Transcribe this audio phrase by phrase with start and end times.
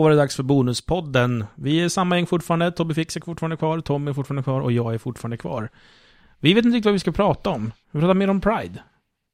[0.00, 1.44] Då var det dags för Bonuspodden.
[1.54, 2.72] Vi är samma gäng fortfarande.
[2.72, 5.68] Tobbe Fix är fortfarande kvar, Tom är fortfarande kvar och jag är fortfarande kvar.
[6.38, 7.72] Vi vet inte riktigt vad vi ska prata om.
[7.90, 8.82] Vi pratar mer om Pride.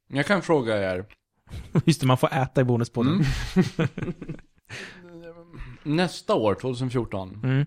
[0.08, 1.04] Jag kan fråga er.
[1.84, 3.24] Just det, man får äta i Bonuspodden.
[3.76, 3.88] Mm.
[5.82, 7.66] Nästa år, 2014, Mm.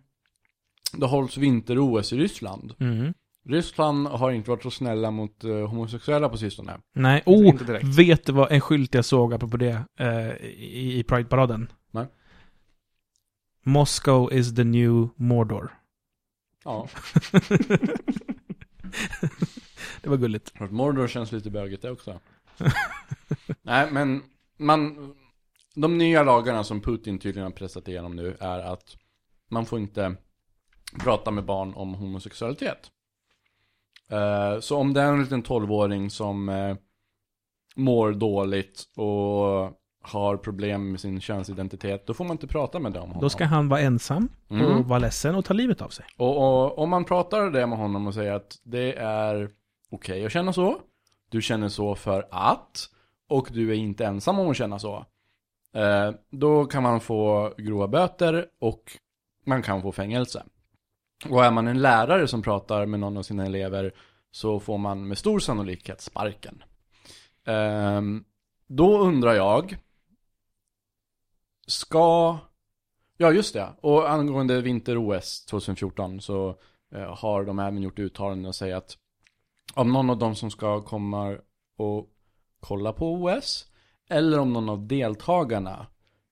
[0.94, 2.73] då hålls vinter-OS i Ryssland.
[2.80, 3.14] Mm.
[3.45, 6.78] Ryssland har inte varit så snälla mot eh, homosexuella på sistone.
[6.95, 7.56] Nej, oh,
[7.98, 11.68] vet du vad en skylt jag såg apropå det eh, i, i Pride-paraden?
[13.70, 15.72] Moscow is the new Mordor.
[16.64, 16.88] Ja,
[20.02, 20.59] det var gulligt.
[20.72, 22.20] Mordor känns lite bögigt det också.
[23.62, 24.23] Nej, men
[24.58, 25.14] man...
[25.76, 28.98] De nya lagarna som Putin tydligen har pressat igenom nu är att
[29.50, 30.16] man får inte
[31.00, 32.92] prata med barn om homosexualitet.
[34.09, 36.75] Eh, så om det är en liten 12-åring som eh,
[37.75, 39.80] mår dåligt och
[40.10, 43.22] har problem med sin könsidentitet, då får man inte prata med dem om honom.
[43.22, 44.66] Då ska han vara ensam Mm.
[44.66, 46.06] och vara ledsen och ta livet av sig.
[46.18, 49.50] Och, om man pratar det med honom och säger att det är
[49.92, 50.80] okej att känna så,
[51.30, 52.90] du känner så för att,
[53.30, 55.06] och du är inte ensam om att känna så.
[55.76, 58.84] Eh, då kan man få grova böter och
[59.46, 60.44] man kan få fängelse.
[61.30, 63.94] Och är man en lärare som pratar med någon av sina elever
[64.32, 66.64] så får man med stor sannolikhet sparken.
[67.48, 68.02] Eh,
[68.68, 69.78] då undrar jag,
[71.70, 72.38] ska
[73.22, 73.70] Ja, just det.
[73.81, 76.56] Och angående vinter-OS 2014 så
[76.95, 78.98] eh, har de även gjort uttalanden och säger att
[79.73, 81.38] om någon av dem som ska komma
[81.78, 82.09] och
[82.59, 83.66] kolla på OS
[84.09, 85.88] eller om någon av deltagarna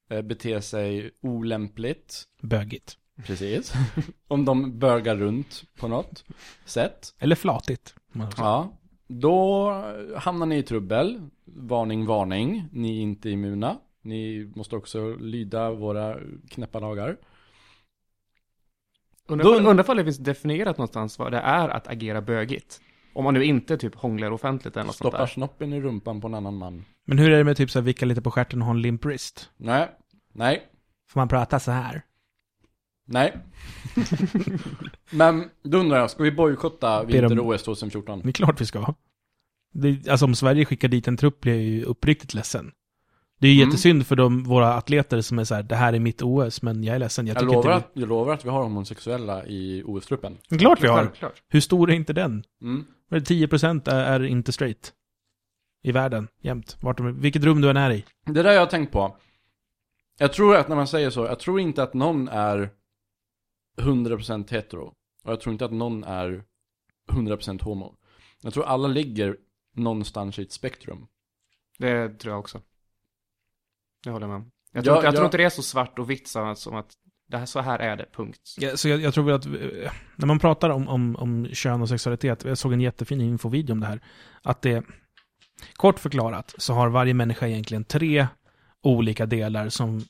[0.09, 2.97] eh, beter sig olämpligt, Bögigt.
[3.25, 3.73] precis,
[4.27, 6.23] om de bögar runt på något
[6.65, 7.95] sätt, Eller flatigt.
[8.38, 8.77] ja,
[9.08, 9.71] då
[10.15, 11.30] hamnar ni i trubbel.
[11.45, 13.77] Varning, varning, ni är inte immuna.
[14.07, 16.17] Ni måste också lyda våra
[16.49, 17.17] knäppa lagar.
[19.27, 22.81] Undrar ifall det finns definierat någonstans vad det är att agera bögigt.
[23.13, 25.25] Om man nu inte typ hånglar offentligt eller något sånt Stoppar där.
[25.33, 26.85] snoppen i rumpan på en annan man.
[27.05, 28.81] Men hur är det med typ så här vicka lite på stjärten och ha en
[28.81, 29.49] limp wrist?
[29.57, 29.89] Nej,
[30.33, 30.67] nej,
[31.09, 32.01] Får man prata så här?
[33.05, 33.37] nej.
[35.09, 38.21] Men då undrar jag, ska vi bojkotta vinter-OS 2014?
[38.23, 38.93] Det är klart vi ska.
[39.73, 42.71] Det, alltså om Sverige skickar dit en trupp blir jag ju uppriktigt ledsen.
[43.39, 43.70] Det är ju Mm.
[43.70, 46.83] jättesynd för de, våra atleter som är så här, det här är mitt OS, men
[46.83, 47.27] jag är ledsen.
[47.27, 50.37] Jag Jag tycker lovar, inte att, jag lovar att vi har homosexuella i OS-truppen.
[50.59, 50.98] Klart vi har.
[50.98, 51.43] Självklart.
[51.48, 52.43] Hur stor är inte den?
[52.61, 52.86] Mm.
[53.09, 54.93] Vad är det, 10% är, är inte straight.
[55.83, 56.77] I världen, jämt.
[56.81, 58.05] Vart de, vilket rum du än är i.
[58.25, 59.17] Det där jag har tänkt på.
[60.19, 62.69] Jag tror att när man säger så, jag tror inte att någon är
[63.77, 64.93] 100% hetero.
[65.23, 66.43] Och jag tror inte att någon är
[67.11, 67.95] 100% homo.
[68.42, 69.37] Jag tror alla ligger
[69.75, 71.08] någonstans i ett spektrum.
[71.77, 72.61] Det tror jag också.
[74.03, 74.52] Det håller jag med om.
[74.71, 75.15] Jag Ja, tror, inte, jag ja.
[75.15, 76.93] tror inte det är så svart och vitt som att
[77.30, 78.41] det här, så här är det, punkt.
[78.58, 81.81] Ja, så jag, jag tror väl att, eh, när man pratar om, om, om kön
[81.81, 83.99] och sexualitet, jag såg en jättefin infovideo om det här,
[84.41, 84.83] att det,
[85.75, 88.27] kort förklarat, så har varje människa egentligen tre
[88.83, 90.05] olika delar som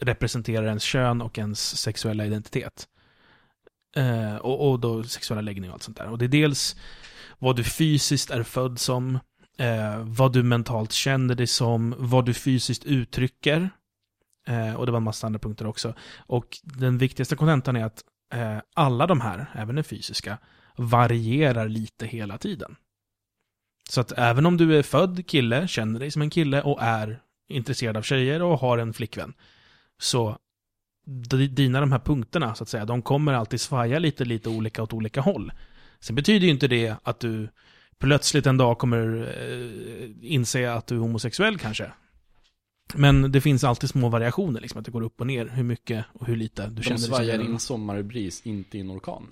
[0.00, 2.88] representerar ens kön och ens sexuella identitet.
[3.96, 6.08] Eh, och, och då sexuella läggning och allt sånt där.
[6.08, 6.76] Och det är dels
[7.38, 9.18] vad du fysiskt är född som,
[9.58, 13.70] eh, vad du mentalt känner dig som, vad du fysiskt uttrycker.
[14.46, 15.94] Eh, och det var en massa andra punkter också.
[16.16, 20.38] Och den viktigaste kontentan är att eh, alla de här, även den fysiska,
[20.76, 22.76] varierar lite hela tiden.
[23.90, 27.20] Så att även om du är född kille, känner dig som en kille och är
[27.48, 29.34] intresserad av tjejer och har en flickvän,
[29.98, 30.38] så
[31.50, 34.92] dina de här punkterna, så att säga, de kommer alltid svaja lite, lite olika åt
[34.92, 35.52] olika håll.
[36.00, 37.48] Sen betyder ju inte det att du
[37.98, 41.92] plötsligt en dag kommer eh, inse att du är homosexuell kanske.
[42.94, 46.04] Men det finns alltid små variationer, liksom att det går upp och ner, hur mycket
[46.12, 48.90] och hur lite du De känner dig som svajar i en sommarbris, inte i en
[48.90, 49.26] orkan.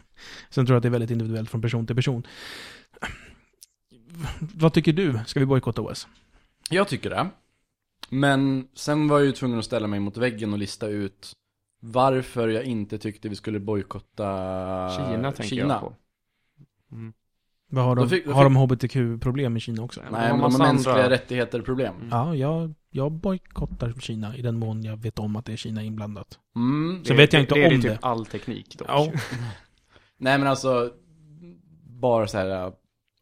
[0.50, 2.26] Sen tror jag att det är väldigt individuellt från person till person.
[4.38, 5.20] Vad tycker du?
[5.26, 6.08] Ska vi bojkotta OS?
[6.70, 7.30] Jag tycker det.
[8.08, 11.32] Men sen var jag ju tvungen att ställa mig mot väggen och lista ut
[11.80, 14.26] varför jag inte tyckte vi skulle bojkotta
[14.96, 15.74] Kina tänker Kina.
[15.74, 15.94] jag på.
[16.92, 17.12] Mm.
[17.74, 20.00] Vad har Då de, fick- då har de hbtq-problem i Kina också?
[20.00, 21.94] Nej, men de har mänskliga andra- rättigheter problem.
[21.96, 22.08] Mm.
[22.10, 25.82] Ja, jag, jag bojkottar Kina i den mån jag vet om att det är Kina
[25.82, 26.38] inblandat.
[26.56, 27.04] Mm.
[27.04, 27.74] Så vet jag inte det, om det.
[27.76, 27.94] är det.
[27.96, 28.88] typ all teknik dock.
[28.88, 29.12] Ja.
[30.16, 30.90] Nej men alltså,
[31.84, 32.72] bara så här uh,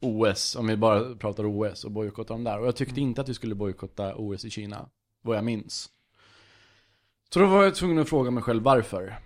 [0.00, 2.60] OS, om vi bara pratar OS och bojkottar dem där.
[2.60, 4.88] Och jag tyckte inte att vi skulle bojkotta OS i Kina,
[5.22, 5.88] vad jag minns.
[7.32, 9.18] Så då var jag tvungen att fråga mig själv varför.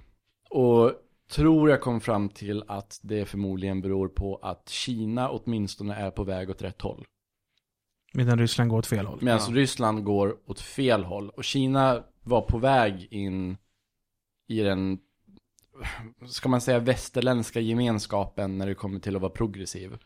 [0.50, 0.92] Och
[1.30, 6.24] tror jag kom fram till att det förmodligen beror på att Kina åtminstone är på
[6.24, 7.04] väg åt rätt håll.
[8.12, 9.18] Medan Ryssland går åt fel håll.
[9.22, 9.54] Medan Ja.
[9.54, 11.30] Ryssland går åt fel håll.
[11.30, 13.56] Och Kina var på väg in
[14.48, 14.98] i den,
[16.26, 19.98] ska man säga, västerländska gemenskapen när det kommer till att vara progressiv.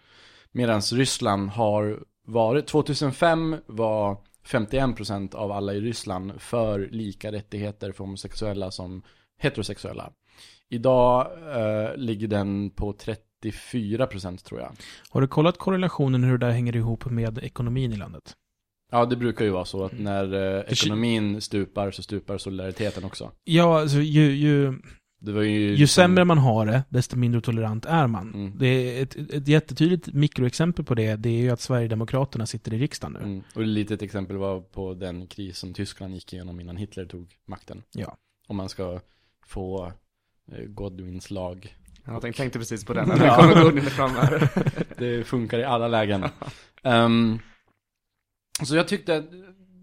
[0.53, 8.05] Medan Ryssland har varit, 2005 var 51% av alla i Ryssland för lika rättigheter för
[8.05, 9.03] homosexuella som
[9.39, 10.13] heterosexuella.
[10.71, 11.27] Idag
[11.57, 14.73] eh, ligger den på 34% tror jag.
[15.11, 18.35] Har du kollat korrelationen hur det där hänger ihop med ekonomin i landet?
[18.91, 23.33] Ja, det brukar ju vara så att när eh, ekonomin stupar så stupar solidariteten också.
[23.45, 24.79] Ja, alltså ju, ju,
[25.21, 25.75] ju...
[25.75, 28.35] ju sämre man har det, desto mindre tolerant är man.
[28.35, 28.59] Mm.
[28.59, 32.79] Det är ett, ett jättetydligt mikroexempel på det, det är ju att Sverigedemokraterna sitter i
[32.79, 33.19] riksdagen nu.
[33.19, 33.43] Mm.
[33.55, 37.37] Och ett litet exempel var på den kris som Tyskland gick igenom innan Hitler tog
[37.47, 37.83] makten.
[37.93, 38.17] Ja.
[38.49, 39.01] Om man ska
[39.47, 39.93] få
[40.69, 41.77] Godwins lag.
[42.05, 43.15] Jag tänkte, precis på den, Ja.
[43.17, 44.51] när den kommer Godwin fram här.
[44.99, 46.25] Det funkar i alla lägen.
[46.83, 47.39] Ehm,
[48.63, 49.21] så jag tyckte,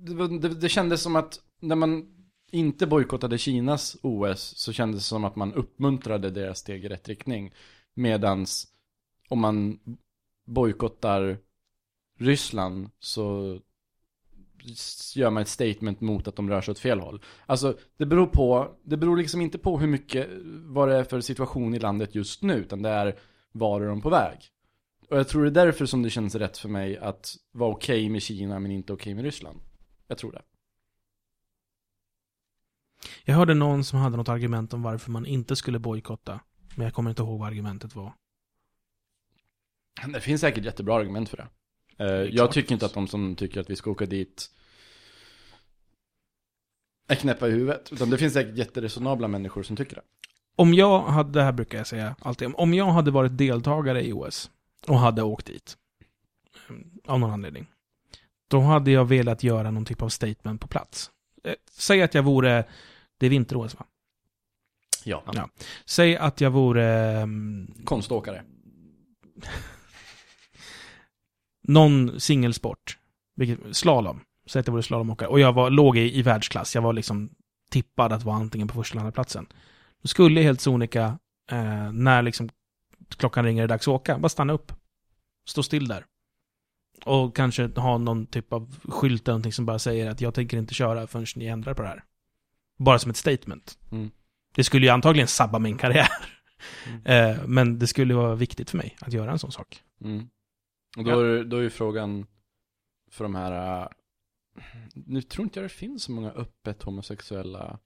[0.02, 2.06] det, det, det kändes som att när man
[2.52, 7.08] inte bojkottade Kinas OS så kändes det som att man uppmuntrade deras steg i rätt
[7.08, 7.54] riktning.
[7.94, 8.68] Medans
[9.30, 9.80] om man
[10.48, 11.38] bojkottar
[12.20, 13.60] Ryssland så
[15.16, 17.22] gör man ett statement mot att de rör sig åt fel håll.
[17.46, 20.30] Alltså, det beror på, det beror liksom inte på hur mycket,
[20.64, 23.20] vad det är för situation i landet just nu, utan det är
[23.52, 24.38] var är de på väg.
[25.10, 28.10] Och jag tror det är därför som det känns rätt för mig att vara okej
[28.10, 29.60] med Kina men inte okej med Ryssland.
[30.08, 30.42] Jag tror det.
[33.24, 36.40] Jag hörde någon som hade något argument om varför man inte skulle bojkotta.
[36.76, 38.14] Men jag kommer inte ihåg vad argumentet var.
[40.14, 41.48] Det finns säkert jättebra argument för det.
[41.98, 44.50] Eh, jag tycker inte att de som tycker att vi ska åka dit
[47.08, 47.94] är knäppa i huvudet.
[47.94, 50.02] Utan det finns säkert jätteresonabla människor som tycker det.
[50.56, 54.14] Om jag hade, det här brukar jag säga alltid, om jag hade varit deltagare i
[54.14, 54.52] OS
[54.88, 55.78] och hade åkt dit,
[56.70, 57.68] mm, av någon anledning,
[58.48, 61.12] då hade jag velat göra någon typ av statement på plats.
[61.44, 62.66] Eh, Säg att jag vore,
[63.18, 63.86] det är vinter-OS va?
[65.04, 65.24] Ja.
[65.34, 65.50] Ja.
[65.86, 66.86] Säg att jag vore
[67.22, 68.44] mm, Konståkare.
[71.68, 72.98] någon singelsport,
[73.36, 76.82] vilket, slalom, säg att jag vore slalomåkare, och jag var, låg i, i världsklass, jag
[76.82, 77.30] var liksom
[77.70, 79.46] tippad att vara antingen på första eller andra platsen.
[80.02, 81.20] Då skulle helt sonika,
[81.52, 82.50] eh, när liksom
[83.18, 84.72] klockan ringer det är dags att åka, bara stanna upp.
[85.48, 86.06] Stå still där.
[87.06, 90.58] Och kanske ha någon typ av skylt eller någonting som bara säger att jag tänker
[90.58, 92.04] inte köra förrän ni ändrar på det här.
[92.78, 93.78] Bara som ett statement.
[93.92, 94.12] Mm.
[94.56, 96.10] Det skulle ju antagligen sabba min karriär.
[96.88, 97.02] Mm.
[97.06, 99.82] Eh, men det skulle vara viktigt för mig att göra en sån sak.
[100.02, 100.30] Mm.
[100.96, 102.26] Och då, är, då är ju frågan
[103.12, 103.88] för de här, äh,
[104.94, 107.80] nu tror inte jag det finns så många öppet homosexuella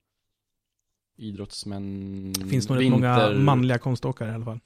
[1.16, 2.34] idrottsmän.
[2.34, 4.60] Det finns nog rätt många manliga konståkare i alla fall.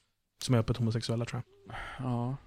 [0.44, 1.75] Som är öppet homosexuella tror jag.
[2.00, 2.38] Ja.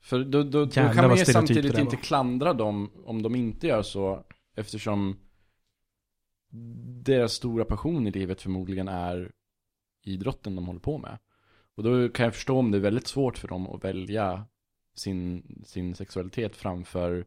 [0.00, 3.82] För då, då, då kan man ju samtidigt inte klandra dem om de inte gör
[3.82, 4.24] så.
[4.56, 5.16] Eftersom
[7.04, 9.32] deras stora passion i livet förmodligen är
[10.02, 11.18] idrotten de håller på med.
[11.76, 14.44] Och då kan jag förstå om det är väldigt svårt för dem att välja
[14.96, 17.26] sin, sin sexualitet framför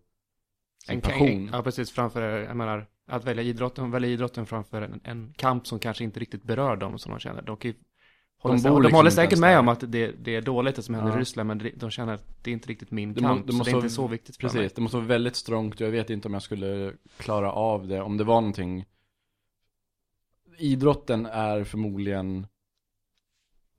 [0.86, 1.50] sin En, passion.
[1.54, 1.92] ja, precis.
[1.92, 6.20] Framför, jag menar, att välja idrotten, välja idrotten framför en, en kamp som kanske inte
[6.20, 7.42] riktigt berör dem som de känner.
[7.42, 7.78] De, kan ju
[8.38, 10.82] hålla, bor sig- de liksom håller säkert med om att det, det är dåligt det
[10.84, 11.18] som händer Ja.
[11.18, 13.54] i Ryssland, men de känner att det är inte riktigt min Det må- kamp, det
[13.54, 14.52] så det är inte så viktigt för mig.
[14.54, 15.80] Precis, det måste vara väldigt strångt.
[15.80, 18.02] Jag vet inte om jag skulle klara av det.
[18.02, 18.86] Om det var någonting.
[20.58, 22.48] Idrotten är förmodligen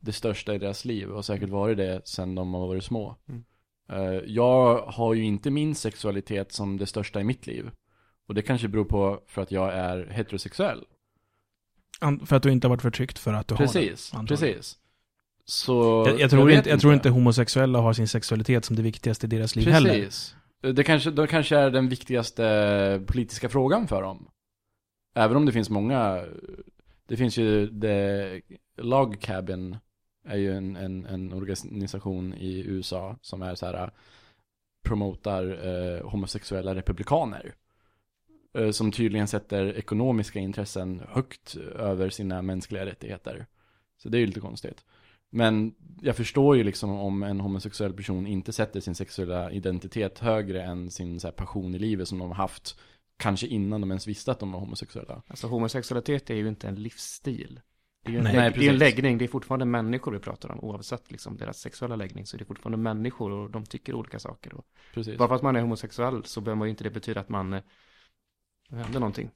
[0.01, 3.17] det största i deras liv och säkert varit det sedan de har varit små.
[3.29, 3.45] Mm.
[3.93, 7.71] Eh, Jag har ju inte min sexualitet som det största i mitt liv.
[8.29, 10.85] Och det kanske beror på för att jag är heterosexuell.
[12.01, 14.29] An- För att du inte har varit förtryckt för att du Precis, har det.
[14.29, 14.79] precis.
[15.45, 18.83] Så Jag, jag, tror vet inte, jag tror inte homosexuella har sin sexualitet som det
[18.83, 19.91] viktigaste i deras liv heller.
[19.95, 20.35] Precis.
[20.61, 24.29] Det kanske, det kanske är den viktigaste politiska frågan för dem.
[25.15, 26.25] Även om det finns många,
[27.09, 28.41] det finns ju The
[28.83, 29.77] Log Cabin
[30.29, 33.91] är ju en, en, en organisation i USA som är så här äh,
[34.85, 37.55] promotar eh, homosexuella republikaner.
[38.55, 43.47] Eh, som tydligen sätter ekonomiska intressen högt över sina mänskliga rättigheter.
[43.97, 44.85] Så det är ju lite konstigt.
[45.31, 50.63] Men jag förstår ju liksom om en homosexuell person inte sätter sin sexuella identitet högre
[50.63, 52.79] än sin så här, passion i livet som de har haft
[53.17, 55.23] kanske innan de ens visste att de var homosexuella.
[55.27, 57.61] Alltså homosexualitet är ju inte en livsstil.
[58.09, 60.19] Det är ju en, Nej, lägg- det är en läggning, det är fortfarande människor vi
[60.19, 63.95] pratar om, oavsett liksom deras sexuella läggning, så det är fortfarande människor och de tycker
[63.95, 64.55] olika saker.
[64.55, 65.19] Och Precis.
[65.19, 67.53] bara för att man är homosexuell så behöver man ju inte det betyda att man
[67.53, 67.63] eh,
[68.69, 69.31] det händer någonting.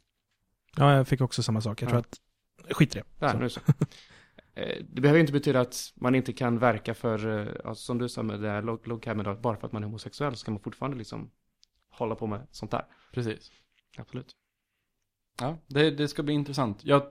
[0.77, 1.83] Ja, jag fick också samma sak.
[1.83, 2.67] Jag tror Ja.
[2.67, 2.75] att...
[2.77, 3.05] Skit i det.
[3.19, 3.39] Där, Så.
[3.39, 3.61] nu så.
[4.55, 7.99] Eh, Det behöver ju inte betyda att man inte kan verka för, eh, alltså, som
[7.99, 10.39] du sa med det här log- logcabben, då, bara för att man är homosexuell så
[10.39, 11.31] ska man fortfarande liksom
[11.91, 12.85] hålla på med sånt där.
[13.13, 13.51] Precis.
[13.99, 14.37] Absolut.
[15.41, 16.85] Ja, det, det ska bli intressant.
[16.85, 17.03] Jag...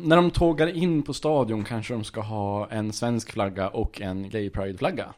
[0.00, 4.30] När de tågar in på stadion kanske de ska ha en svensk flagga och en
[4.30, 5.14] gay pride-flagga.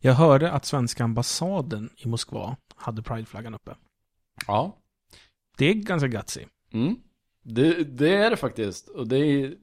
[0.00, 3.74] Jag hörde att svenska ambassaden i Moskva hade prideflaggan uppe.
[4.46, 4.76] Ja.
[5.58, 6.40] Det är ganska gutsy.
[6.72, 6.96] Mm.
[7.44, 8.88] Det, det är det faktiskt.
[8.88, 9.54] Och det är...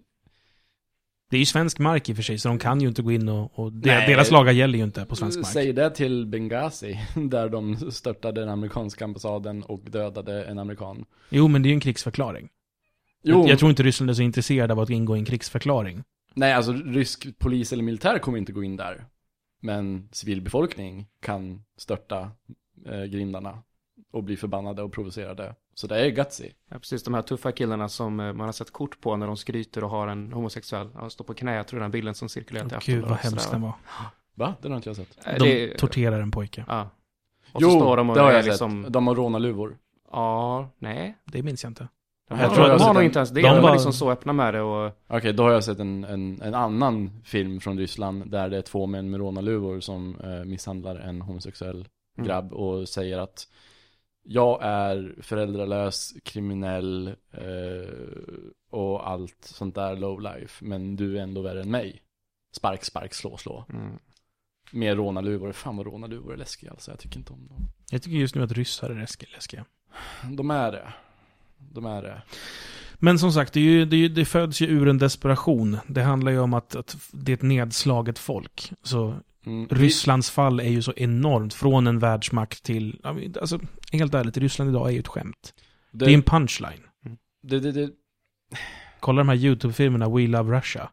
[1.30, 3.12] Det är ju svensk mark i och för sig, så de kan ju inte gå
[3.12, 3.60] in och...
[3.60, 4.08] och Nej.
[4.08, 5.48] deras lagar gäller ju inte på svensk mark.
[5.48, 11.06] Säg det till Benghazi, där de störtade den amerikanska ambassaden och dödade en amerikan.
[11.30, 12.50] Jo, men det är ju en krigsförklaring.
[13.28, 16.04] Jo, Jag, tror inte Ryssland är så intresserad av att ingå i en krigsförklaring.
[16.34, 19.06] nej alltså rysk polis eller militär kommer inte gå in där.
[19.62, 22.32] Men civilbefolkning kan störta
[22.86, 23.64] eh, grindarna
[24.12, 25.56] och bli förbannade och provocerade.
[25.74, 26.50] Så det är gutsy.
[26.70, 29.38] Ja, precis, de här tuffa killarna som eh, man har sett kort på när de
[29.38, 32.72] skryter och har en homosexuell, ja, står på knä, jag tror den bilden som cirkulerat
[32.72, 33.74] i Åh, Gud, vad hemskt den var.
[34.34, 34.56] Va?
[34.62, 35.28] Den har inte jag sett.
[35.28, 36.66] Eh, De det- torterar en pojke.
[36.68, 36.90] Ja.
[37.52, 38.94] Och så står de och det har är jag liksom, sett.
[38.94, 39.78] De har rånarluvor.
[40.12, 41.18] ja, nej.
[41.26, 41.88] Det minns jag inte.
[42.30, 44.12] De Jag tror de har nog inte ens det, de de, bara- var liksom så
[44.12, 47.78] öppna med det och, Okej, då har jag sett en, en, en annan film från
[47.80, 52.28] Ryssland där det är två män med rånarluvor som eh, misshandlar en homosexuell Mm.
[52.28, 53.48] grabb och säger att
[54.24, 57.94] jag är föräldralös, kriminell eh,
[58.72, 62.02] och allt sånt där low life, men du är ändå värre än mig.
[62.56, 63.66] Spark, spark, slå, slå.
[63.74, 63.98] mm.
[64.72, 65.52] Med rånarluvor.
[65.52, 67.68] Fan vad rånarluvor är läskiga alltså, jag tycker inte om dem.
[67.92, 69.66] Jag tycker just nu att ryssar är läsk- läskiga.
[70.38, 70.94] De är det.
[71.72, 72.22] De är det.
[72.96, 75.78] Men som sagt, det, ju, det, det föds ju ur en desperation.
[75.88, 78.72] Det handlar ju om att, att det är ett nedslaget folk.
[78.84, 79.68] Så Mm.
[79.68, 81.54] Rysslands fall är ju så enormt.
[81.54, 83.00] Från en världsmakt till...
[83.42, 83.60] Alltså,
[83.92, 85.54] helt ärligt, Ryssland idag är ju ett skämt.
[85.92, 86.82] Det, Det, är en punchline.
[87.44, 87.90] det, det,
[89.00, 90.90] Kolla de här YouTube-filmerna, We Love Russia.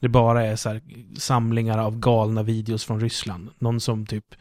[0.00, 0.82] Det bara är så här
[1.18, 3.50] samlingar av galna videos från Ryssland.
[3.58, 4.34] Någon som typ,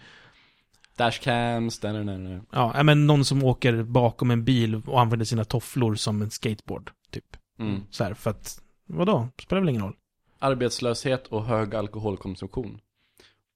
[0.95, 2.41] dashcams, där, där, där.
[2.51, 6.91] ja, men någon som åker bakom en bil och använder sina tofflor som en skateboard.
[7.09, 7.37] Typ.
[7.59, 7.81] Mm.
[7.89, 9.27] Så här, för att, vadå?
[9.41, 9.95] Spelar väl ingen roll?
[10.43, 12.81] arbetslöshet och hög alkoholkonsumtion.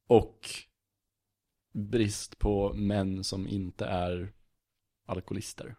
[0.07, 0.49] Och
[1.73, 4.31] brist på män som inte är
[5.07, 5.75] alkoholister.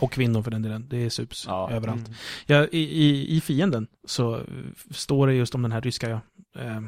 [0.00, 0.86] Och kvinnor för den delen.
[0.88, 1.70] Det är sups Ja.
[1.70, 2.06] överallt.
[2.08, 2.18] Mm.
[2.46, 4.42] Ja, i, i, I fienden så
[4.90, 6.20] står det just om den här ryska,
[6.56, 6.82] eh,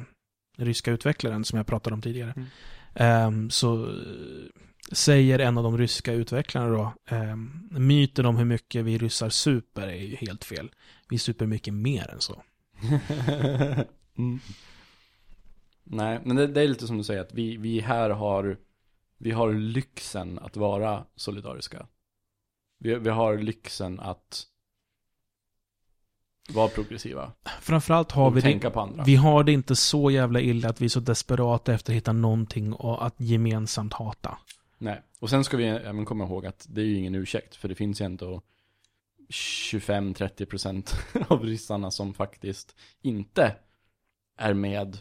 [0.56, 2.32] ryska utvecklaren som jag pratade om tidigare.
[2.36, 2.48] Mm.
[2.94, 4.46] Ehm, så eh,
[4.92, 9.88] säger en av de ryska utvecklarna då, ehm, myten om hur mycket vi ryssar super
[9.88, 10.70] är ju helt fel.
[11.08, 12.42] Vi super mycket mer än så.
[14.18, 14.40] mm.
[15.84, 18.56] Nej, men det, det är lite som du säger att vi, vi här har
[19.18, 21.86] Vi har lyxen att vara solidariska
[22.78, 24.46] Vi, vi har lyxen att
[26.54, 30.10] vara progressiva Framförallt har och vi det, tänka på andra vi har det inte så
[30.10, 34.38] jävla illa att vi är så desperata efter att hitta någonting och att gemensamt hata.
[34.78, 37.68] Nej, och sen ska vi även komma ihåg att det är ju ingen ursäkt För
[37.68, 38.42] det finns ju ändå
[39.30, 40.94] 25-30%
[41.28, 43.54] av ryssarna som faktiskt inte
[44.38, 44.98] är med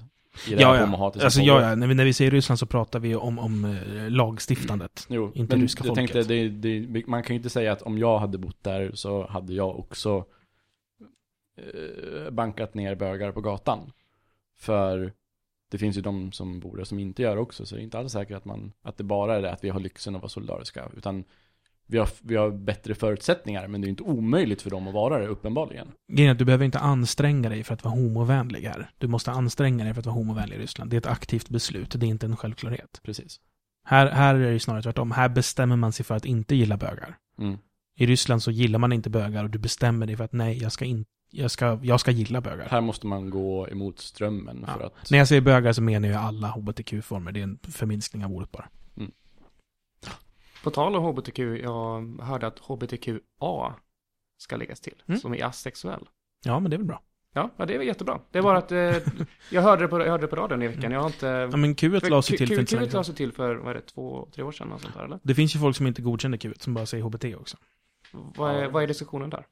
[0.48, 1.14] i det Ja, här ja.
[1.24, 1.76] Alltså, ja, ja.
[1.76, 5.08] När, vi, när vi säger Ryssland så pratar vi om, om eh, lagstiftandet.
[5.10, 6.14] Jo, Inte men ryska jag folket.
[6.14, 6.50] tänkte, det,
[6.86, 9.80] det, man kan ju inte säga att om jag hade bott där så hade jag
[9.80, 10.26] också
[12.32, 13.92] bankat ner bögar på gatan.
[14.58, 15.14] För
[15.72, 18.00] det finns ju de som bor där som inte gör också, så det är inte
[18.00, 20.30] alls säkert att, man, att det bara är det att vi har lyxen att vara
[20.30, 20.90] solidariska.
[20.98, 21.24] Utan
[21.86, 25.20] vi har, vi har bättre förutsättningar, men det är inte omöjligt för dem att vara
[25.20, 25.92] det, uppenbarligen.
[26.14, 28.90] Grejen att du behöver inte anstränga dig för att vara homovänlig här.
[28.98, 30.92] Du måste anstränga dig för att vara homovänlig i Ryssland.
[30.92, 33.02] Det är ett aktivt beslut, det är inte en självklarhet.
[33.04, 33.40] Precis.
[33.84, 35.12] Här, här är det ju snarare tvärtom.
[35.12, 37.18] Här bestämmer man sig för att inte gilla bögar.
[37.40, 37.58] Mm.
[37.96, 40.72] I Ryssland så gillar man inte bögar och du bestämmer dig för att nej, jag
[40.72, 42.70] ska, in, jag ska, jag ska gilla bögar.
[42.70, 44.74] Här måste man gå emot strömmen Ja.
[44.74, 45.12] för att...
[45.12, 47.32] När jag säger bögar så menar jag alla hbtq-former.
[47.32, 48.68] Det är en förminskning av ordet bara.
[50.64, 53.74] På tal om hbtq, jag hörde att hbtqa
[54.38, 55.20] ska läggas till, Mm.
[55.20, 56.10] som är asexuell.
[56.46, 57.02] Ja, men det är väl bra.
[57.34, 58.20] Ja, ja, det är väl jättebra.
[58.32, 58.96] Det är bara att eh,
[59.52, 60.92] jag, hörde det på, jag hörde det på radion i veckan.
[60.92, 61.28] Jag har inte...
[61.28, 62.98] Ja, men Q1 la sig till för inte så länge Q1 sedan.
[63.00, 65.20] la sig till för, vad är det, två, tre år sedan och sånt där, eller?
[65.24, 67.58] Det finns ju folk som inte godkänner Q1 som bara säger HBT också.
[68.12, 69.46] Vad är, vad är diskussionen där?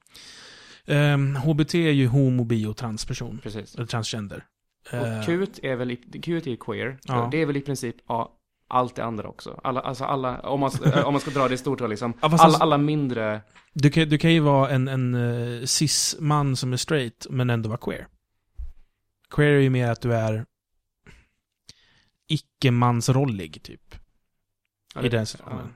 [0.87, 3.39] Um, HBT är ju homo, bio, transperson.
[3.43, 3.75] Precis.
[3.75, 4.45] Eller transgender.
[4.91, 6.97] Och Eh, Q1 är väl, i- Q1 är ju queer.
[7.03, 7.27] Ja.
[7.31, 8.33] Det är väl i princip, ja,
[8.67, 9.59] allt det andra också.
[9.63, 10.71] Alla, alltså alla, om man,
[11.05, 12.13] om man ska dra det i stort då liksom.
[12.19, 13.41] Alla, alltså- alla mindre,
[13.73, 17.69] Du kan, du kan ju vara en, en uh, cis-man som är straight, men ändå
[17.69, 18.07] vara queer.
[19.29, 20.45] Queer är ju mer att du är
[22.27, 23.95] icke-mansrollig, typ.
[24.95, 25.73] ja, I det- den situationen.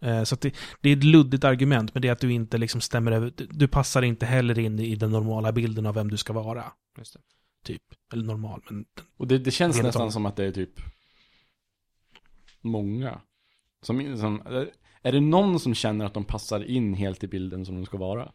[0.00, 0.08] Ja.
[0.08, 2.58] Eh, Så att det, det är ett luddigt argument, men det är att du inte
[2.58, 6.16] liksom stämmer över, du- passar inte heller in i den normala bilden av vem du
[6.16, 6.72] ska vara.
[6.98, 7.20] Just det.
[7.64, 7.82] Typ.
[8.12, 8.84] Eller normal, men
[9.16, 10.12] Och det, det känns nästan klart.
[10.12, 10.80] som att det är typ
[12.60, 13.20] många.
[13.82, 14.42] Som, som,
[15.02, 17.98] är det någon som känner att de passar in helt i bilden som de ska
[17.98, 18.32] vara?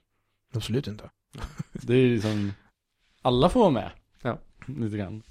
[0.53, 1.09] absolut inte.
[1.71, 2.53] Det är liksom,
[3.21, 3.91] alla får vara med.
[4.21, 4.39] Ja.
[4.67, 5.23] Lite grann.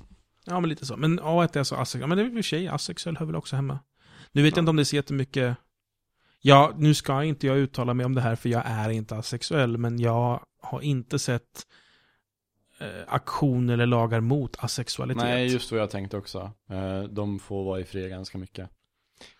[0.44, 0.96] Ja, men lite så.
[0.96, 2.08] Men A1 är alltså asexuell.
[2.08, 3.78] Men det är väl i och för sig, asexuell hör väl också hemma.
[4.32, 4.62] Nu vet jag Ja.
[4.62, 5.56] inte om det är så jättemycket...
[6.46, 9.78] Ja, nu ska inte jag uttala mig om det här för jag är inte asexuell,
[9.78, 11.66] men jag har inte sett
[12.80, 15.22] eh, aktion eller lagar mot asexualitet.
[15.24, 16.52] Nej, just vad jag tänkte också.
[16.70, 18.70] Eh, De får vara i fred ganska mycket.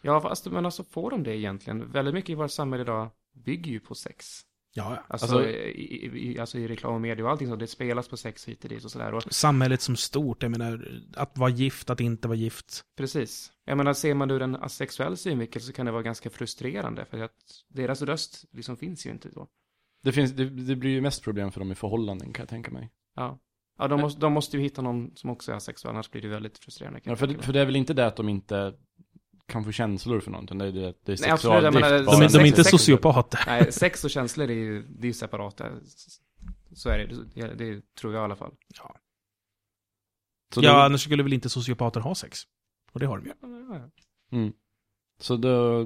[0.02, 1.90] Ja, fast men alltså får de det egentligen?
[1.92, 4.40] Väldigt mycket i vårt samhälle idag bygger ju på sex.
[4.76, 5.04] Ja.
[5.08, 7.56] Alltså, Alltså- i, i, alltså i reklam och media och allting så.
[7.56, 9.14] Det spelas på sex hit och dit och sådär.
[9.14, 12.82] Och Samhället som stort, jag menar, att vara gift, att inte vara gift.
[12.96, 13.52] precis.
[13.64, 17.04] Jag menar, ser man det ur en asexuell synvinkel så kan det vara ganska frustrerande.
[17.04, 17.32] För att
[17.68, 19.48] deras röst liksom finns ju inte då.
[20.02, 22.70] Det, finns, det, det blir ju mest problem för dem i förhållanden kan jag tänka
[22.70, 22.90] mig.
[23.16, 23.38] Ja.
[23.78, 26.28] Ja, de måste, de måste ju hitta någon som också är asexuell, annars blir det
[26.28, 27.00] väldigt frustrerande.
[27.04, 28.74] Ja, för, för det är väl inte det att de inte
[29.46, 30.58] kan få känslor för någonting.
[30.58, 31.74] Det är, det, det är Nej, absolut, sexualdrift.
[31.74, 32.20] menar.
[32.20, 33.40] De, de är inte sex- sociopater.
[33.46, 35.66] Nej, sex och känslor är ju, det är ju separata.
[36.74, 38.52] Så är det, det, tror jag i alla fall.
[40.54, 42.38] Så ja, då- annars skulle väl inte sociopater ha sex?
[42.92, 43.32] Och det har de ju.
[44.38, 44.52] Mm.
[45.20, 45.84] Så då,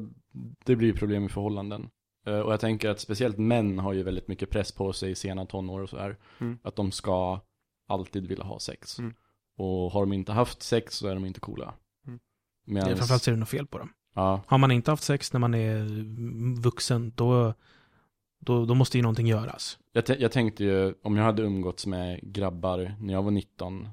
[0.64, 1.90] det blir problem i förhållanden.
[2.26, 5.14] Eh, och jag tänker att speciellt män har ju väldigt mycket press på sig i
[5.14, 6.16] sena tonår och så här.
[6.38, 6.58] Mm.
[6.62, 7.40] Att de ska
[7.88, 8.98] alltid vilja ha sex.
[8.98, 9.14] Mm.
[9.56, 11.74] Och har de inte haft sex så är de inte coola.
[12.68, 13.92] Ja, Medans, framförallt så är det något fel på dem.
[14.14, 15.86] ja, Har man inte haft sex när man är
[16.62, 17.54] vuxen, då,
[18.38, 19.78] då, då måste ju någonting göras.
[19.92, 23.88] jag, jag tänkte ju, om jag hade umgåtts med grabbar när jag var 19,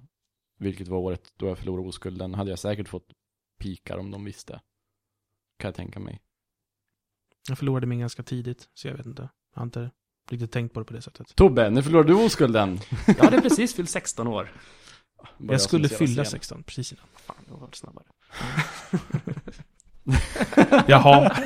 [0.59, 3.07] vilket var året då jag förlorade oskulden, hade jag säkert fått
[3.59, 4.61] pikar om de visste.
[5.59, 6.21] Kan jag tänka mig.
[7.47, 9.29] Jag förlorade min ganska tidigt, så jag vet inte.
[9.53, 9.91] Jag har inte
[10.29, 11.35] riktigt tänkt på det på det sättet.
[11.35, 12.79] Tobbe, nu förlorade du oskulden.
[13.07, 14.51] Jag hade precis fyllt 16 år.
[15.17, 16.31] Bara Jag som skulle fylla sen.
[16.31, 17.05] 16, precis innan.
[17.15, 18.05] Fan, jag har varit snabbare.
[20.87, 21.37] Jaha.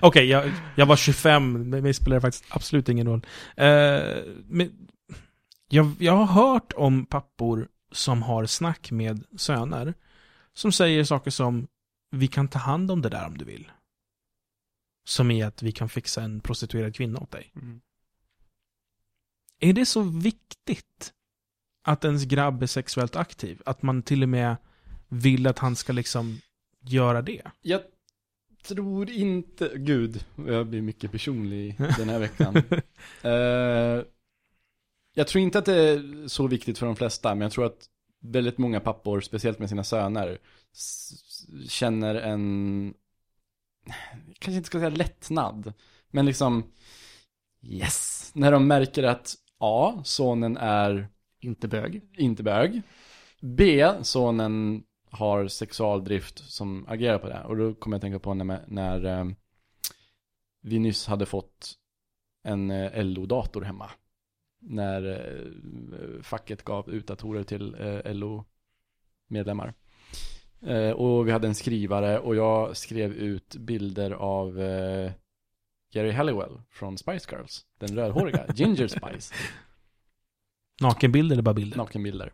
[0.00, 3.26] Okej, jag, jag var 25, men mig spelar det faktiskt absolut ingen roll.
[3.56, 4.88] Eh, men
[5.68, 9.94] jag, jag har hört om pappor som har snack med söner,
[10.52, 11.68] som säger saker som
[12.10, 13.70] vi kan ta hand om det där om du vill.
[15.04, 17.52] Som är att vi kan fixa en prostituerad kvinna åt dig.
[17.56, 17.80] Mm.
[19.60, 21.12] Är det så viktigt
[21.88, 23.62] att ens grabb är sexuellt aktiv?
[23.66, 24.56] Att man till och med
[25.08, 26.40] vill att han ska liksom
[26.80, 27.42] göra det?
[27.62, 27.80] Jag
[28.64, 32.56] tror inte, gud, jag blir mycket personlig den här veckan.
[33.22, 34.04] Eh,
[35.14, 37.86] jag tror inte att det är så viktigt för de flesta, men jag tror att
[38.20, 40.38] väldigt många pappor, speciellt med sina söner,
[41.68, 42.94] känner en,
[44.38, 45.72] kanske inte ska säga lättnad,
[46.10, 46.72] men liksom,
[47.62, 51.08] yes, när de märker att A, sonen är
[51.40, 52.02] Inte bög.
[52.16, 52.82] inte bög.
[53.40, 57.44] B, sonen har sexualdrift som agerar på det.
[57.44, 59.26] Och då kommer jag att tänka på när, när eh,
[60.60, 61.74] vi nyss hade fått
[62.44, 63.90] en eh, LO-dator hemma.
[64.60, 69.74] När eh, facket gav ut datorer till LO-medlemmar.
[70.94, 74.54] Och vi hade en skrivare och jag skrev ut bilder av
[75.92, 77.66] Gary Halliwell från Spice Girls.
[77.78, 79.34] Den rödhåriga, Ginger Spice.
[80.80, 81.76] Nakenbilder eller bara bilder?
[81.76, 82.32] Nakenbilder.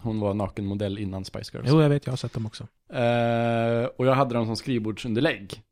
[0.00, 1.68] Hon var nakenmodell innan Spice Girls.
[1.70, 2.62] Jo, jag vet, jag har sett dem också.
[2.92, 5.62] Eh, och jag hade dem som skrivbordsunderlägg.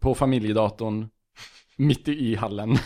[0.00, 1.08] På familjedatorn.
[1.76, 2.76] Mitt i hallen.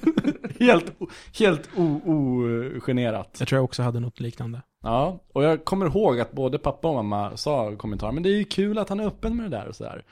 [0.60, 0.92] helt
[1.38, 3.36] helt ogenerat.
[3.38, 4.62] Jag tror jag också hade något liknande.
[4.82, 8.36] Ja, och jag kommer ihåg att både pappa och mamma sa kommentarer, men det är
[8.36, 10.04] ju kul att han är öppen med det där och sådär.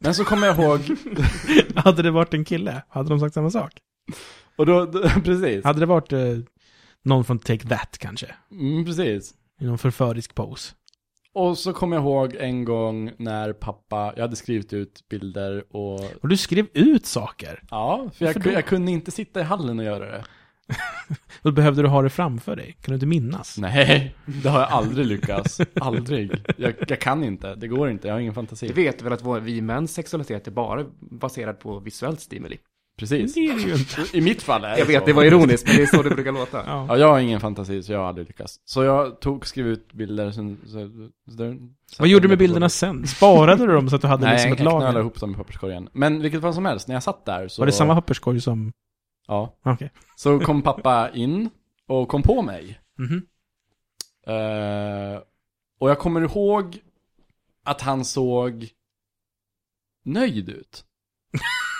[0.00, 0.80] Men så kommer jag ihåg,
[1.76, 3.72] hade det varit en kille, hade de sagt samma sak?
[4.56, 5.64] och då, då precis.
[5.64, 6.38] Hade det varit eh,
[7.02, 8.26] någon från Take That kanske?
[8.50, 9.34] Mm, precis.
[9.60, 10.74] I någon förförisk pose?
[11.34, 16.00] Och så kommer jag ihåg en gång när pappa, jag hade skrivit ut bilder och
[16.22, 17.62] Och du skrev ut saker?
[17.70, 20.24] Ja, för jag, jag kunde inte sitta i hallen och göra det.
[21.42, 22.76] Och då behövde du ha det framför dig?
[22.80, 23.58] Kan du inte minnas?
[23.58, 25.60] Nej, det har jag aldrig lyckats.
[25.80, 26.32] Aldrig.
[26.56, 28.72] Jag, jag kan inte, det går inte, jag har ingen Du fantasi.
[28.72, 32.58] vet väl att vår, vi mäns sexualitet är bara baserad på visuellt stimuli?
[32.96, 33.34] Precis.
[33.34, 34.16] Det är det ju inte.
[34.18, 35.06] I mitt fall är Jag vet, så.
[35.06, 36.56] det var ironiskt, men det är så det brukar låta.
[36.66, 36.86] Ja.
[36.88, 38.60] Ja, jag har ingen fantasi så jag har aldrig lyckats.
[38.64, 40.70] Så jag tog, skrev ut bilder, sen, så,
[41.30, 41.58] så, där,
[41.98, 43.06] Vad gjorde du med bilderna sen?
[43.06, 45.00] Sparade du dem så att du hade Nej, liksom jag ett lager?
[45.00, 45.88] ihop dem i papperskorgen.
[45.92, 47.62] Men vilket fall som helst, när jag satt där så...
[47.62, 48.72] Var det samma papperskorg som...
[49.26, 49.56] Ja.
[49.64, 49.90] Okej.
[50.16, 51.50] Så kom pappa in
[51.88, 52.80] och kom på mig.
[52.98, 53.26] Mhm.
[54.26, 55.20] Eh,
[55.80, 56.78] och jag kommer ihåg
[57.64, 58.68] att han såg
[60.04, 60.84] nöjd ut.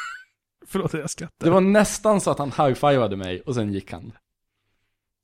[0.73, 1.47] Förlåt, jag skrattar.
[1.47, 4.13] Det var nästan så att han high-fivade mig och sen gick han.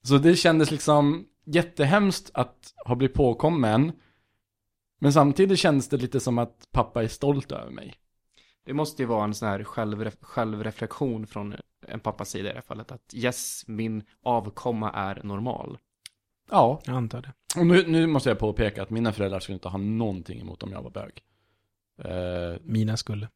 [0.03, 3.93] Så det kändes liksom jättehemskt att ha blivit påkommen.
[5.01, 7.95] Men samtidigt kändes det lite som att pappa är stolt över mig.
[8.65, 11.55] Det måste ju vara en sån här självref självreflektion från
[11.87, 12.93] en pappas sida i det här fallet.
[12.93, 15.79] Att yes, min avkomma är normal.
[16.51, 17.61] Ja, Jag antar det.
[17.61, 20.73] och nu, nu måste jag påpeka att mina föräldrar skulle inte ha någonting emot om
[20.73, 21.23] jag var bög.
[22.05, 23.29] Eh, Mina skulle.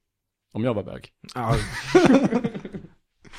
[0.52, 1.12] Om jag var bög.
[1.34, 1.56] Ja.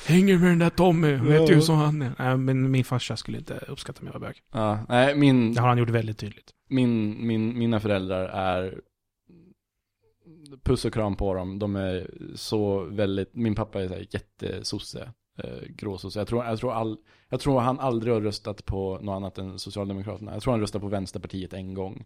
[0.06, 2.14] Hänger med den där Tommy, vet ju hur som han är.
[2.18, 4.42] Nej, men min farsa skulle inte uppskatta om jag var bög.
[4.52, 6.50] Ja, nej, min, Det har han gjort väldigt tydligt.
[6.68, 8.80] min, min, mina föräldrar är
[10.62, 11.58] puss och kram på dem.
[11.58, 16.20] De är så väldigt, min pappa är så här jättesosse, eh, gråsosse.
[16.20, 16.96] Jag tror, jag, tror all,
[17.28, 20.32] jag tror han aldrig har röstat på något annat än Socialdemokraterna.
[20.32, 22.04] Jag tror han röstade på Vänsterpartiet en gång.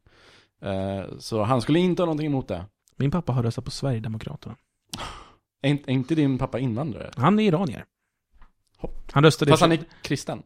[0.62, 2.64] Eh, så han skulle inte ha någonting emot det.
[2.96, 4.56] Min pappa har röstat på Sverigedemokraterna.
[5.62, 7.10] Är, inte- är inte din pappa invandrare?
[7.16, 7.84] Han är iranier.
[8.76, 9.10] Hopp.
[9.12, 9.50] Han röstade...
[9.50, 10.42] Fast han är kristen.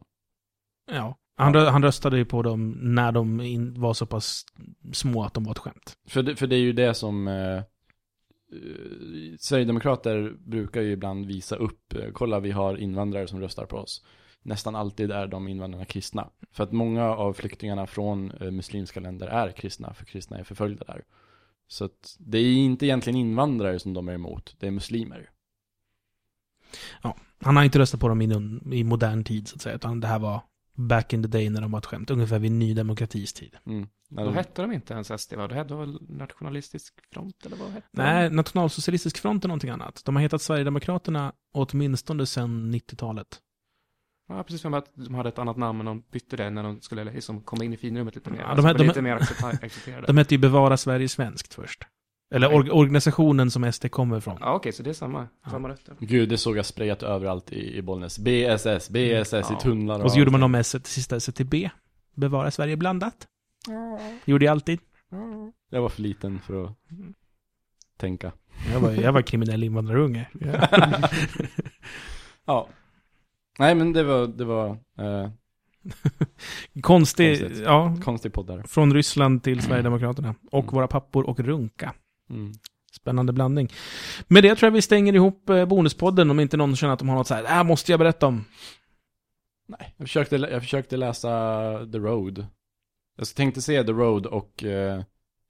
[0.91, 1.17] Ja.
[1.35, 4.45] Han, rö- han röstade ju på dem när de in, var så pass
[4.93, 5.93] små att de var ett skämt.
[6.07, 7.63] För det, för det är ju det som eh, eh,
[9.39, 14.05] Sverigedemokrater brukar ju ibland visa upp, eh, kolla vi har invandrare som röstar på oss.
[14.41, 16.29] Nästan alltid är de invandrarna kristna.
[16.51, 20.85] För att många av flyktingarna från eh, muslimska länder är kristna, för kristna är förföljda
[20.85, 21.03] där.
[21.67, 25.29] Så att det är inte egentligen invandrare som de är emot, det är muslimer.
[27.41, 29.75] Han har inte röstat på dem i, någon, i modern tid, så att säga.
[29.75, 30.41] Utan det här var
[30.75, 32.11] back in the day när de var ett skämt.
[32.11, 33.55] Ungefär vid Ny Demokratis tid.
[33.65, 33.87] Mm.
[34.09, 35.47] Då hette de inte ens SD, va?
[35.47, 38.35] Då hette de väl Nationalistisk Front, eller vad hette Nej, de?
[38.35, 40.01] Nationalsocialistisk front är någonting annat.
[40.05, 43.41] De har hetat Sverigedemokraterna åtminstone sedan 90-talet.
[44.27, 46.81] Ja, precis som att de hade ett annat namn, men de bytte det när de
[46.81, 48.39] skulle liksom komma in i finrummet lite mer.
[48.39, 49.15] Ja, Alltså, de här- bli de- lite mer
[49.63, 50.07] accepterade.
[50.07, 51.83] De hette ju Bevara Sverige Svenskt först.
[52.33, 54.37] Eller or organisationen som SD kommer ifrån.
[54.41, 55.49] Ja, okej, så det är samma, Ja.
[55.49, 55.95] samma rötter.
[55.99, 58.19] Gud, det såg jag sprayat överallt i, i Bollnäs.
[58.19, 59.57] BSS, BSS Ja.
[59.57, 61.69] i tunnlar och Och så gjorde man om S till sista S till B.
[62.15, 63.27] Bevara Sverige blandat.
[64.25, 64.79] Gjorde jag alltid.
[65.69, 66.71] Jag var för liten för att
[67.97, 68.31] tänka.
[68.73, 70.29] Jag var, jag var kriminell invandrarunge.
[72.45, 72.67] Ja.
[73.59, 75.29] Nej men det var, det var eh,
[76.81, 77.63] Konstig, Konstigt.
[77.65, 77.97] ja.
[78.03, 78.63] konstig podd där.
[78.63, 80.35] Från Ryssland till Sverigedemokraterna.
[80.51, 80.75] Och Mm.
[80.75, 81.93] våra pappor och runka.
[82.29, 82.51] Mm.
[82.91, 83.69] Spännande blandning.
[84.27, 87.09] Med det tror jag vi stänger ihop eh, bonuspodden om inte någon känner att de
[87.09, 88.45] har något så här, det här måste jag berätta om.
[89.67, 91.29] Nej, jag försökte, jag försökte läsa
[91.91, 92.45] The Road.
[93.17, 95.03] Jag tänkte se The Road och eh,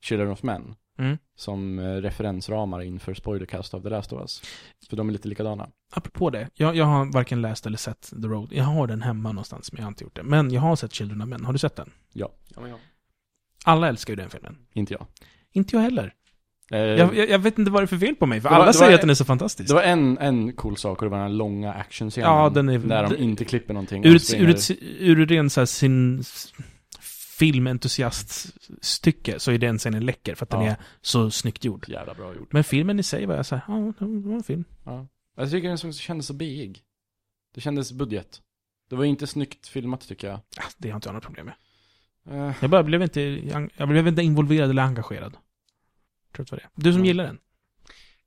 [0.03, 0.75] Children of Men.
[0.99, 1.17] Mm.
[1.35, 4.41] Som eh, referensramar inför spoilercast av The Last of Us.
[4.89, 5.69] För de är lite likadana.
[5.93, 8.49] Apropå det, jag, jag har varken läst eller sett The Road.
[8.51, 10.23] Jag har den hemma någonstans, men jag har inte gjort det.
[10.23, 11.45] Men jag har sett Children of Men.
[11.45, 11.89] Har du sett den?
[12.13, 12.77] Ja, men ja.
[13.65, 14.57] Alla älskar ju den filmen.
[14.73, 15.05] Inte jag.
[15.51, 16.13] Inte jag heller.
[16.71, 18.55] Eh, Jag, jag, jag vet inte vad det är för fel på mig, för var-
[18.57, 19.67] alla säger var- att den är så fantastisk.
[19.69, 22.29] Det var en, en cool sak och det var den här långa actionscenen.
[22.29, 24.05] Ja, den är- Där de inte klipper någonting.
[24.05, 26.23] Ur ett, ur ett, ur ren så här, sin
[27.43, 30.71] filmentusiaststycke så är den scenen läcker för att den Ja.
[30.71, 31.89] är så snyggt gjord.
[31.89, 32.53] Jävla bra gjort.
[32.53, 34.63] Men filmen i sig var jag såhär, ja, det var en film.
[34.83, 35.07] Ja.
[35.35, 36.81] Jag tycker den kändes så biig.
[37.55, 38.41] Det kändes budget.
[38.89, 40.39] Det var inte snyggt filmat tycker jag.
[40.57, 41.55] Ja, det har inte jag några problem med.
[42.49, 43.21] Eh, Jag bara blev inte,
[43.77, 45.37] jag blev inte involverad eller engagerad.
[46.35, 46.69] Tror det var det.
[46.75, 47.07] Du som Ja.
[47.07, 47.39] gillar den?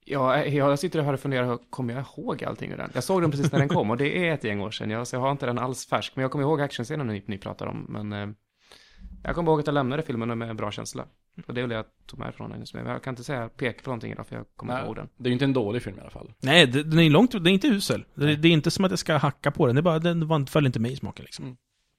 [0.08, 2.90] Ja, jag sitter här och funderar, kommer jag ihåg allting ur den?
[2.94, 4.90] Jag såg den precis när den kom och det är ett gäng år sedan.
[4.90, 7.38] Jag, så jag har inte den alls färsk, men jag kommer ihåg actionscenen ni, ni
[7.38, 7.86] pratar om.
[7.88, 8.28] Men eh,
[9.26, 11.06] jag kommer ihåg att jag lämnade filmen med en bra känsla.
[11.46, 12.64] Och det är väl det jag tog med från den.
[12.74, 15.08] Men jag kan inte säga peka på någonting idag, för jag kommer inte ihåg den.
[15.16, 16.32] det är ju inte en dålig film i alla fall.
[16.40, 18.04] Nej, det- den är långt, den är inte usel.
[18.14, 20.28] Det, det är inte som att jag ska hacka på den, det är bara, den
[20.28, 21.56] var, föll inte mig i smaken liksom.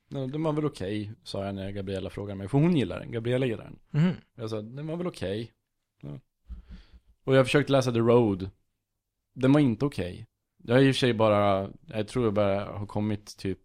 [0.09, 2.47] Den, den var väl okej, sa jag när Gabriella frågade mig.
[2.47, 3.79] För hon gillar den, Gabriella gillar den.
[4.03, 4.11] Mhm.
[4.35, 5.51] Jag sa, den var väl okej.
[6.01, 6.19] Ja.
[7.23, 8.49] Och jag försökte läsa The Road.
[9.33, 10.27] Den var inte okej.
[10.63, 13.59] Jag har i och för sig bara, jag tror jag bara har kommit typ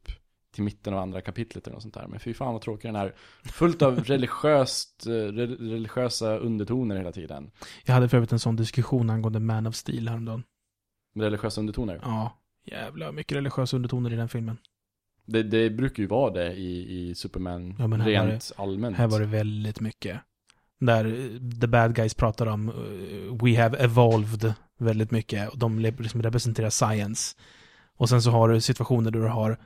[0.52, 2.06] till mitten av andra kapitlet eller något sånt där.
[2.06, 3.14] Men fy fan vad tråkig den är.
[3.44, 7.50] Fullt av religiöst, eh, re- religiösa undertoner hela tiden.
[7.84, 10.42] Jag hade för övrigt en sån diskussion angående Man of Steel häromdagen.
[11.14, 12.00] Med religiösa undertoner.
[12.02, 14.58] Ja, jävla mycket religiösa undertoner i den filmen.
[15.26, 18.96] Det, det brukar ju vara det i, i Superman Ja, rent allmänt.
[18.96, 20.20] Här var det väldigt mycket.
[20.80, 25.78] Där eh, the bad guys pratar om eh, we have evolved väldigt mycket och de
[25.78, 27.36] liksom representerar science.
[27.96, 29.58] Och sen så har du situationer där du har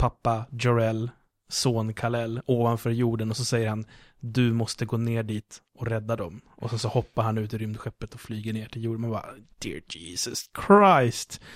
[0.00, 1.10] pappa Jorel,
[1.48, 3.86] son Kalel ovanför jorden och så säger han
[4.20, 6.40] du måste gå ner dit och rädda dem.
[6.48, 9.00] Och sen så hoppar han ut i rymdskeppet och flyger ner till jorden.
[9.00, 11.40] Man bara, dear Jesus Christ.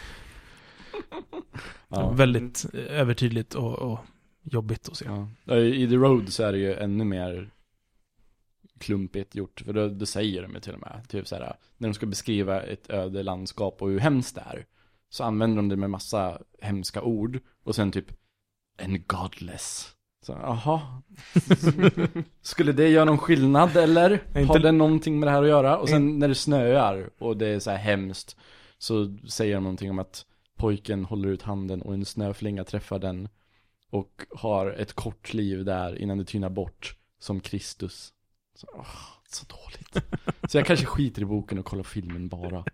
[1.89, 2.11] Ja.
[2.11, 3.99] Väldigt eh, övertydligt och, och
[4.43, 5.05] jobbigt att se.
[5.45, 5.57] Ja.
[5.57, 7.51] I The Road så är det ju ännu mer
[8.79, 11.05] klumpigt gjort, för det, det säger de ju till och med.
[11.09, 14.67] Typ så här, när de ska beskriva ett öde landskap och hur hemskt det är,
[15.09, 18.07] så använder de det med massa hemska ord, och sen typ,
[18.77, 19.91] en godless.
[20.27, 21.03] Så, aha.
[22.43, 24.13] Skulle det göra någon skillnad eller?
[24.13, 25.77] Inte- Har det någonting med det här att göra?
[25.79, 28.37] Och sen när det snöar och det är så här hemskt,
[28.79, 30.25] så säger de någonting om att
[30.57, 33.29] pojken håller ut handen och en snöflinga träffar den
[33.91, 38.13] och har ett kort liv där innan det tynar bort som Kristus.
[38.55, 38.87] Så, åh,
[39.29, 40.07] så dåligt.
[40.51, 42.65] Så jag kanske skiter i boken och kollar filmen bara.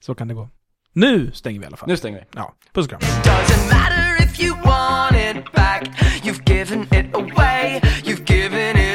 [0.00, 0.48] Så kan det gå.
[0.92, 1.88] Nu stänger vi i alla fall.
[1.88, 2.24] Nu stänger vi.
[2.34, 3.00] Ja, puss och kram.
[4.40, 5.86] you want it back.
[6.22, 8.89] You've given it away, you've given it